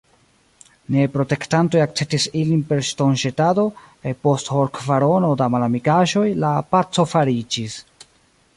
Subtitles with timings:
[0.93, 3.65] Niaj protektantoj akceptis ilin per ŝtonĵetado,
[4.07, 7.77] kaj post horkvarono da malamikaĵoj, la paco fariĝis.